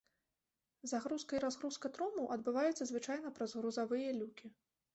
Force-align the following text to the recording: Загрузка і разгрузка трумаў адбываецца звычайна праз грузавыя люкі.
Загрузка 0.91 1.33
і 1.39 1.41
разгрузка 1.43 1.91
трумаў 1.97 2.33
адбываецца 2.37 2.89
звычайна 2.93 3.35
праз 3.39 3.57
грузавыя 3.61 4.19
люкі. 4.21 4.45